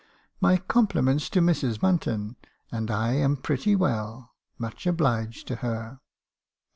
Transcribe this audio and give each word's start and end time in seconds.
"'My 0.41 0.57
compliments 0.57 1.29
to 1.29 1.41
Mrs. 1.41 1.75
Munton, 1.77 2.35
and 2.71 2.89
I 2.89 3.13
am 3.13 3.35
pretty 3.37 3.75
well: 3.75 4.31
much 4.57 4.87
obliged 4.87 5.45
to 5.49 5.57
her.' 5.57 5.99